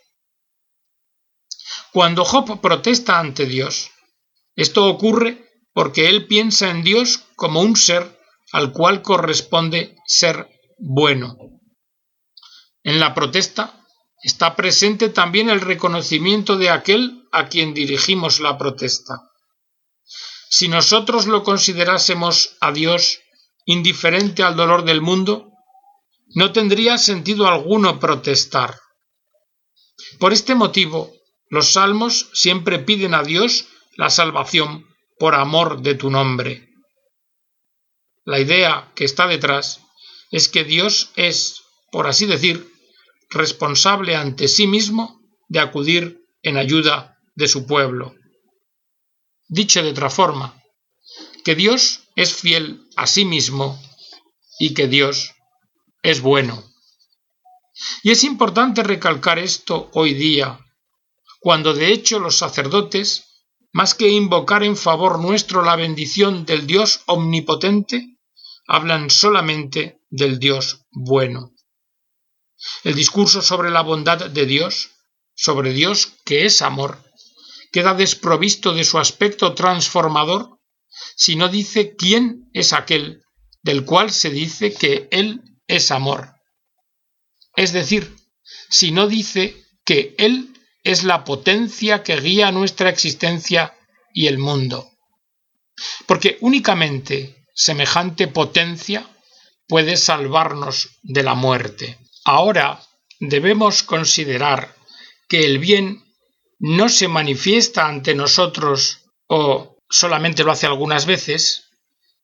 Cuando 1.93 2.25
Job 2.25 2.59
protesta 2.63 3.19
ante 3.19 3.45
Dios, 3.45 3.91
esto 4.57 4.87
ocurre 4.87 5.52
porque 5.73 6.09
él 6.09 6.27
piensa 6.27 6.71
en 6.71 6.83
Dios 6.83 7.25
como 7.37 7.61
un 7.61 7.77
ser 7.77 8.19
al 8.53 8.73
cual 8.73 9.03
corresponde 9.03 9.97
ser 10.07 10.49
bueno. 10.79 11.37
En 12.83 13.01
la 13.01 13.15
protesta 13.15 13.81
está 14.23 14.55
presente 14.55 15.09
también 15.09 15.49
el 15.49 15.61
reconocimiento 15.61 16.57
de 16.57 16.71
aquel 16.71 17.25
a 17.33 17.49
quien 17.49 17.75
dirigimos 17.75 18.41
la 18.41 18.59
protesta. 18.59 19.31
Si 20.51 20.69
nosotros 20.69 21.27
lo 21.27 21.43
considerásemos 21.43 22.57
a 22.61 22.73
Dios 22.73 23.21
indiferente 23.65 24.43
al 24.43 24.57
dolor 24.57 24.85
del 24.85 25.01
mundo, 25.01 25.49
no 26.35 26.53
tendría 26.53 26.99
sentido 26.99 27.47
alguno 27.47 27.99
protestar. 27.99 28.79
Por 30.19 30.33
este 30.33 30.55
motivo, 30.55 31.13
los 31.49 31.73
salmos 31.73 32.29
siempre 32.35 32.79
piden 32.79 33.15
a 33.15 33.23
Dios 33.23 33.67
la 33.97 34.11
salvación 34.11 34.87
por 35.23 35.37
amor 35.37 35.83
de 35.83 35.95
tu 35.95 36.11
nombre. 36.11 36.69
La 38.25 38.41
idea 38.41 38.91
que 38.97 39.05
está 39.05 39.29
detrás 39.29 39.79
es 40.33 40.49
que 40.49 40.65
Dios 40.65 41.13
es, 41.15 41.63
por 41.93 42.09
así 42.09 42.27
decir, 42.27 42.69
responsable 43.31 44.17
ante 44.17 44.49
sí 44.49 44.67
mismo 44.67 45.21
de 45.47 45.61
acudir 45.61 46.25
en 46.43 46.57
ayuda 46.57 47.21
de 47.37 47.47
su 47.47 47.69
pueblo. 47.69 48.17
Dicho 49.47 49.81
de 49.81 49.91
otra 49.91 50.11
forma, 50.11 50.61
que 51.45 51.55
Dios 51.55 52.01
es 52.17 52.35
fiel 52.35 52.81
a 52.97 53.07
sí 53.07 53.25
mismo 53.25 53.81
y 54.59 54.75
que 54.75 54.89
Dios 54.89 55.37
es 56.03 56.21
bueno. 56.21 56.65
Y 58.03 58.11
es 58.11 58.25
importante 58.25 58.83
recalcar 58.83 59.39
esto 59.39 59.89
hoy 59.93 60.15
día, 60.15 60.59
cuando 61.39 61.75
de 61.75 61.93
hecho 61.93 62.19
los 62.19 62.37
sacerdotes, 62.39 63.32
más 63.73 63.95
que 63.95 64.09
invocar 64.09 64.63
en 64.63 64.77
favor 64.77 65.19
nuestro 65.19 65.63
la 65.63 65.77
bendición 65.77 66.45
del 66.45 66.67
Dios 66.67 67.03
omnipotente, 67.07 68.19
hablan 68.67 69.11
solamente 69.11 70.01
del 70.11 70.39
Dios 70.39 70.85
bueno. 70.91 71.53
El 72.85 72.95
discurso 72.95 73.43
sobre 73.43 73.71
la 73.71 73.81
bondad 73.81 74.31
de 74.31 74.47
Dios, 74.47 74.91
sobre 75.35 75.73
Dios 75.73 76.13
que 76.25 76.45
es 76.45 76.63
amor, 76.63 77.03
queda 77.73 77.95
desprovisto 77.95 78.75
de 78.75 78.85
su 78.85 78.99
aspecto 78.99 79.55
transformador 79.55 80.61
si 81.17 81.37
no 81.37 81.49
dice 81.49 81.97
quién 81.97 82.51
es 82.53 82.73
aquel 82.73 83.23
del 83.63 83.85
cual 83.85 84.11
se 84.11 84.31
dice 84.31 84.75
que 84.75 85.09
Él 85.11 85.41
es 85.67 85.91
amor. 85.91 86.35
Es 87.57 87.73
decir, 87.73 88.15
si 88.69 88.91
no 88.91 89.09
dice 89.09 89.57
que 89.85 90.15
Él 90.19 90.52
es 90.83 91.05
la 91.05 91.25
potencia 91.25 92.03
que 92.03 92.21
guía 92.21 92.51
nuestra 92.51 92.89
existencia 92.89 93.75
y 94.13 94.27
el 94.27 94.39
mundo. 94.39 94.91
Porque 96.07 96.39
únicamente 96.41 97.47
semejante 97.55 98.29
potencia 98.29 99.09
puede 99.69 99.97
salvarnos 99.97 100.99
de 101.03 101.23
la 101.23 101.35
muerte. 101.35 101.99
Ahora 102.25 102.81
debemos 103.21 103.83
considerar 103.83 104.75
que 105.29 105.47
el 105.47 105.59
bien 105.59 106.05
no 106.59 106.89
se 106.89 107.09
manifiesta 107.09 107.89
ante 107.89 108.15
nosotros 108.15 109.01
o 109.27 109.79
solamente 109.89 110.45
lo 110.45 110.53
hace 110.53 110.67
algunas 110.67 111.07
veces, 111.07 111.71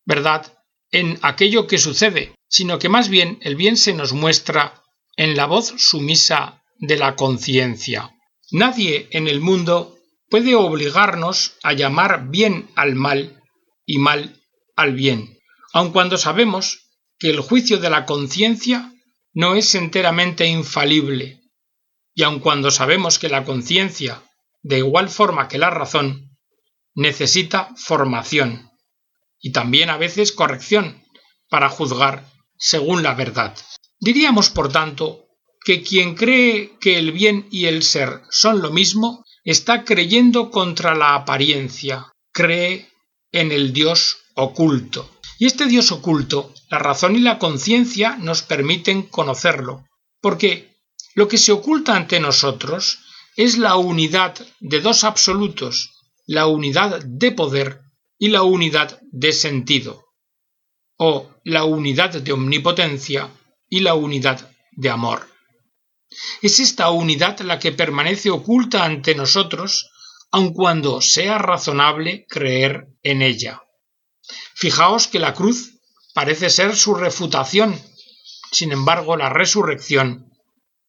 ¿verdad? 0.05 0.47
En 0.91 1.19
aquello 1.23 1.67
que 1.67 1.79
sucede, 1.79 2.35
sino 2.49 2.79
que 2.79 2.89
más 2.89 3.09
bien 3.09 3.39
el 3.43 3.57
bien 3.57 3.77
se 3.77 3.95
nos 3.95 4.13
muestra 4.13 4.83
en 5.17 5.37
la 5.37 5.47
voz 5.47 5.75
sumisa 5.79 6.63
de 6.79 6.97
la 6.97 7.17
conciencia. 7.17 8.18
Nadie 8.51 9.09
en 9.11 9.29
el 9.29 9.41
mundo 9.41 9.99
puede 10.31 10.55
obligarnos 10.55 11.55
a 11.63 11.73
llamar 11.73 12.29
bien 12.29 12.71
al 12.75 12.95
mal 12.95 13.43
y 13.85 13.99
mal 13.99 14.43
al 14.77 14.95
bien, 14.95 15.39
aun 15.73 15.93
cuando 15.93 16.17
sabemos 16.17 16.91
que 17.19 17.31
el 17.31 17.41
juicio 17.41 17.79
de 17.79 17.91
la 17.91 18.07
conciencia 18.07 18.93
no 19.33 19.55
es 19.55 19.75
enteramente 19.75 20.47
infalible, 20.47 21.43
y 22.15 22.23
aun 22.23 22.41
cuando 22.41 22.71
sabemos 22.71 23.19
que 23.19 23.29
la 23.29 23.45
conciencia, 23.45 24.23
de 24.63 24.79
igual 24.79 25.09
forma 25.09 25.49
que 25.49 25.59
la 25.59 25.71
razón, 25.71 26.37
necesita 26.95 27.75
formación 27.77 28.71
y 29.41 29.53
también 29.53 29.91
a 29.91 29.97
veces 29.97 30.33
corrección 30.33 31.05
para 31.49 31.69
juzgar 31.69 32.27
según 32.57 33.03
la 33.03 33.15
verdad. 33.15 33.57
Diríamos, 34.01 34.51
por 34.51 34.73
tanto, 34.73 35.28
que 35.69 35.83
quien 35.83 36.15
cree 36.15 36.79
que 36.81 36.99
el 36.99 37.13
bien 37.13 37.47
y 37.51 37.67
el 37.67 37.83
ser 37.83 38.23
son 38.31 38.63
lo 38.63 38.71
mismo, 38.71 39.27
está 39.45 39.85
creyendo 39.85 40.51
contra 40.51 40.95
la 40.95 41.15
apariencia, 41.15 42.11
cree 42.33 42.89
en 43.33 43.53
el 43.53 43.75
Dios 43.75 44.17
oculto. 44.35 45.11
Y 45.39 45.45
este 45.45 45.67
Dios 45.67 45.93
oculto, 45.93 46.55
la 46.71 46.79
razón 46.79 47.17
y 47.17 47.19
la 47.19 47.39
conciencia 47.39 48.17
nos 48.17 48.41
permiten 48.41 49.03
conocerlo, 49.03 49.85
porque 50.23 50.75
lo 51.15 51.29
que 51.29 51.37
se 51.37 51.53
oculta 51.53 51.95
ante 51.95 52.19
nosotros 52.19 53.01
es 53.37 53.59
la 53.59 53.77
unidad 53.77 54.39
de 54.61 54.81
dos 54.81 55.05
absolutos, 55.05 55.91
la 56.27 56.47
unidad 56.47 57.03
de 57.05 57.31
poder 57.33 57.83
y 58.19 58.29
la 58.29 58.43
unidad 58.43 58.99
de 59.13 59.33
sentido, 59.33 60.07
o 60.97 61.29
la 61.45 61.65
unidad 61.65 62.15
de 62.15 62.33
omnipotencia 62.33 63.29
y 63.69 63.81
la 63.81 63.93
unidad 63.93 64.51
de 64.73 64.89
amor. 64.89 65.29
Es 66.43 66.61
esta 66.61 66.91
unidad 66.91 67.41
la 67.41 67.59
que 67.59 67.73
permanece 67.73 68.31
oculta 68.31 68.85
ante 68.85 69.15
nosotros, 69.15 69.91
aun 70.31 70.53
cuando 70.53 71.01
sea 71.01 71.39
razonable 71.39 72.27
creer 72.29 72.89
en 73.03 73.23
ella. 73.23 73.63
Fijaos 74.55 75.09
que 75.09 75.19
la 75.19 75.35
cruz 75.35 75.81
parece 76.15 76.51
ser 76.51 76.77
su 76.77 76.95
refutación, 76.95 77.81
sin 78.53 78.73
embargo 78.73 79.17
la 79.17 79.29
resurrección 79.31 80.29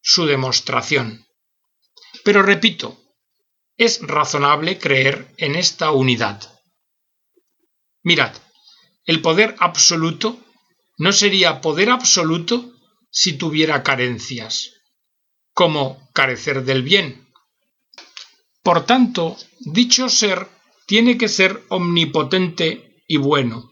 su 0.01 0.25
demostración. 0.25 1.25
Pero 2.23 2.41
repito, 2.41 2.97
es 3.77 4.01
razonable 4.01 4.77
creer 4.77 5.33
en 5.37 5.55
esta 5.55 5.91
unidad. 5.91 6.41
Mirad, 8.03 8.35
el 9.05 9.21
poder 9.21 9.55
absoluto 9.59 10.39
no 10.97 11.11
sería 11.11 11.61
poder 11.61 11.89
absoluto 11.89 12.73
si 13.11 13.33
tuviera 13.33 13.83
carencias, 13.83 14.71
como 15.59 16.09
carecer 16.13 16.63
del 16.63 16.83
bien. 16.83 17.27
Por 18.63 18.85
tanto, 18.85 19.35
dicho 19.59 20.07
ser 20.07 20.47
tiene 20.85 21.17
que 21.17 21.27
ser 21.27 21.65
omnipotente 21.67 23.03
y 23.09 23.17
bueno. 23.17 23.69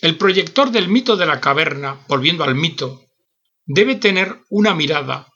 El 0.00 0.16
proyector 0.16 0.70
del 0.70 0.86
mito 0.86 1.16
de 1.16 1.26
la 1.26 1.40
caverna, 1.40 2.04
volviendo 2.06 2.44
al 2.44 2.54
mito, 2.54 3.02
debe 3.66 3.96
tener 3.96 4.38
una 4.50 4.72
mirada 4.72 5.26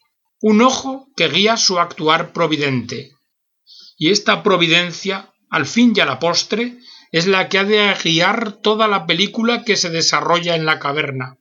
un 0.40 0.62
ojo 0.62 1.08
que 1.16 1.28
guía 1.28 1.56
su 1.56 1.80
actuar 1.80 2.32
providente. 2.32 3.16
Y 3.96 4.12
esta 4.12 4.44
providencia, 4.44 5.32
al 5.50 5.66
fin 5.66 5.92
y 5.92 5.98
a 5.98 6.06
la 6.06 6.20
postre, 6.20 6.78
es 7.10 7.26
la 7.26 7.48
que 7.48 7.58
ha 7.58 7.64
de 7.64 7.96
guiar 8.00 8.52
toda 8.52 8.86
la 8.86 9.06
película 9.06 9.64
que 9.64 9.74
se 9.74 9.90
desarrolla 9.90 10.54
en 10.54 10.64
la 10.64 10.78
caverna, 10.78 11.37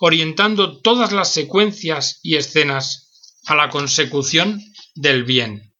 orientando 0.00 0.80
todas 0.80 1.12
las 1.12 1.32
secuencias 1.32 2.18
y 2.22 2.36
escenas 2.36 3.38
a 3.46 3.54
la 3.54 3.68
consecución 3.68 4.60
del 4.94 5.24
bien. 5.24 5.74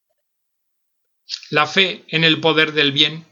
La 1.48 1.66
fe 1.66 2.04
en 2.08 2.22
el 2.22 2.40
poder 2.40 2.72
del 2.72 2.92
bien, 2.92 3.26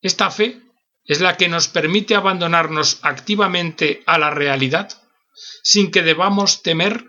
esta 0.00 0.30
fe 0.30 0.60
es 1.04 1.20
la 1.20 1.36
que 1.36 1.48
nos 1.48 1.68
permite 1.68 2.14
abandonarnos 2.14 2.98
activamente 3.02 4.02
a 4.06 4.18
la 4.18 4.30
realidad 4.30 4.88
sin 5.62 5.90
que 5.90 6.02
debamos 6.02 6.62
temer 6.62 7.04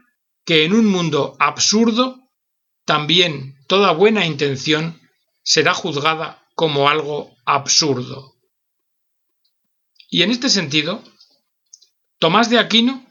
que 0.45 0.65
en 0.65 0.73
un 0.73 0.85
mundo 0.85 1.37
absurdo 1.39 2.19
también 2.85 3.55
toda 3.67 3.91
buena 3.91 4.25
intención 4.25 4.99
será 5.43 5.73
juzgada 5.73 6.43
como 6.55 6.89
algo 6.89 7.35
absurdo. 7.45 8.33
Y 10.09 10.23
en 10.23 10.31
este 10.31 10.49
sentido, 10.49 11.03
Tomás 12.19 12.49
de 12.49 12.57
Aquino 12.57 13.05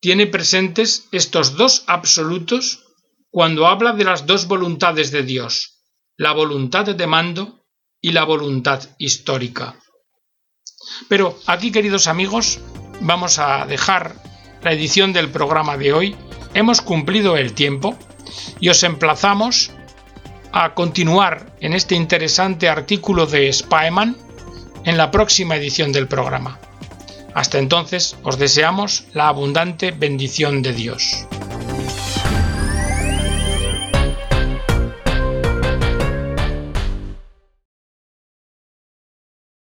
tiene 0.00 0.26
presentes 0.26 1.08
estos 1.10 1.56
dos 1.56 1.82
absolutos 1.86 2.84
cuando 3.30 3.66
habla 3.66 3.92
de 3.92 4.04
las 4.04 4.26
dos 4.26 4.46
voluntades 4.46 5.10
de 5.10 5.22
Dios, 5.22 5.82
la 6.16 6.32
voluntad 6.32 6.84
de 6.84 7.06
mando 7.06 7.66
y 8.00 8.12
la 8.12 8.24
voluntad 8.24 8.88
histórica. 8.98 9.76
Pero 11.08 11.38
aquí, 11.46 11.72
queridos 11.72 12.06
amigos, 12.06 12.60
vamos 13.00 13.38
a 13.38 13.66
dejar 13.66 14.14
la 14.62 14.72
edición 14.72 15.12
del 15.12 15.30
programa 15.30 15.76
de 15.76 15.92
hoy 15.92 16.16
hemos 16.54 16.80
cumplido 16.80 17.36
el 17.36 17.54
tiempo 17.54 17.96
y 18.60 18.68
os 18.68 18.82
emplazamos 18.82 19.70
a 20.52 20.74
continuar 20.74 21.56
en 21.60 21.72
este 21.72 21.94
interesante 21.94 22.68
artículo 22.68 23.26
de 23.26 23.52
Spyman 23.52 24.16
en 24.84 24.96
la 24.96 25.10
próxima 25.10 25.56
edición 25.56 25.92
del 25.92 26.08
programa. 26.08 26.58
Hasta 27.34 27.58
entonces 27.58 28.16
os 28.22 28.38
deseamos 28.38 29.04
la 29.12 29.28
abundante 29.28 29.90
bendición 29.90 30.62
de 30.62 30.72
Dios. 30.72 31.26